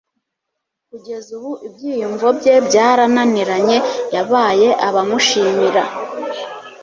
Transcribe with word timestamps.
Kugeza 0.89 1.29
ubu 1.37 1.51
ibyiyumvo 1.67 2.27
bye 2.37 2.55
byarananiranye; 2.67 3.77
yabaye 4.15 4.69
abamushimira. 4.87 5.83